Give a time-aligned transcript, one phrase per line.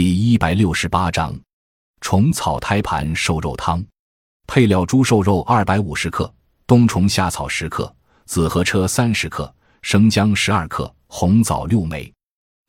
[0.00, 1.36] 第一百六十八章，
[2.00, 3.84] 虫草胎盘瘦肉汤。
[4.46, 6.32] 配料：猪瘦肉二百五十克，
[6.68, 7.92] 冬虫夏草十克，
[8.24, 12.14] 紫河车三十克，生姜十二克，红枣六枚。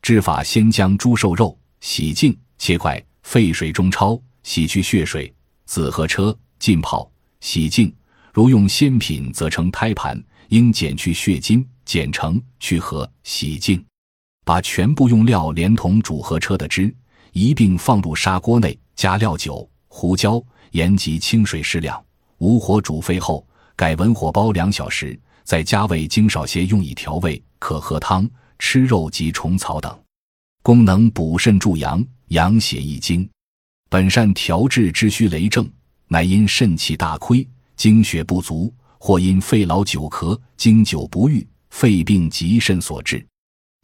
[0.01, 5.31] 制法：先将猪瘦肉洗净切块，沸水中焯，洗去血水。
[5.67, 7.07] 紫河车浸泡
[7.41, 7.95] 洗净。
[8.33, 13.85] 如用鲜品，则成胎盘，应剪去血筋，剪成去核，洗净。
[14.43, 16.91] 把全部用料连同煮河车的汁
[17.31, 22.03] 一并放入砂锅内，加料酒、胡椒、盐及清水适量，
[22.37, 29.97] 无火煮沸后，改文火煲两小时，再加味精少些，用以调味，可喝汤、吃肉及虫草等。
[30.61, 33.27] 功能补肾助阳、养血益精。
[33.89, 35.67] 本善调治之虚雷症，
[36.07, 37.47] 乃因肾气大亏。
[37.75, 43.25] 精血不足，或因肺痨久咳、经久不愈、肺病及肾所致，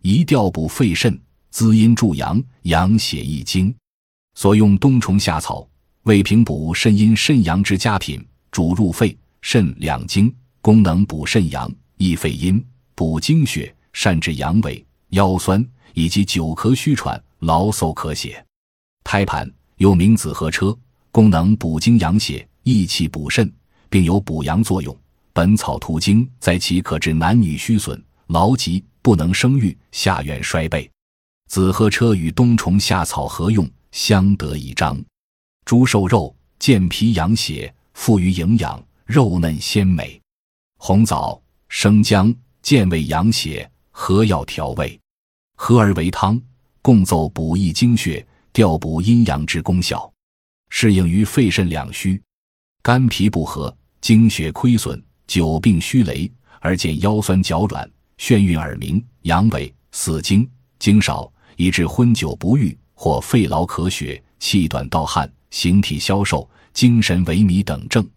[0.01, 1.17] 宜调补肺肾，
[1.55, 3.73] 滋阴助阳，养血益精。
[4.33, 5.65] 所用冬虫夏草，
[6.03, 8.21] 为平补肾阴、肾阳之佳品。
[8.51, 12.61] 主入肺、肾两经，功能补肾阳、益肺阴、
[12.93, 18.45] 补精血，善治阳痿、腰酸以及久咳虚喘、劳嗽咳血。
[19.05, 20.77] 胎盘又名紫河车，
[21.09, 23.49] 功能补精养血、益气补肾。
[23.89, 24.93] 并有补阳作用，
[25.31, 30.91] 《本草图经》在其可治男女虚损、劳疾不能生育、下院衰备。
[31.47, 34.97] 紫河车与冬虫夏草合用，相得益彰。
[35.63, 40.19] 猪瘦肉健脾养血，富于营养，肉嫩鲜美。
[40.77, 44.99] 红枣、生姜健胃养血，合药调味，
[45.55, 46.39] 合而为汤，
[46.81, 50.11] 共奏补益精血、调补阴阳之功效，
[50.69, 52.21] 适应于肺肾两虚、
[52.81, 53.75] 肝脾不和。
[54.01, 68.07] 精血亏损，久病虚羸，而见腰酸脚软、眩晕耳鸣、阳痿、死精、精少，以致昏酒不愈，或肺痨咳血、气短盗汗、形体消瘦、精神萎靡等症。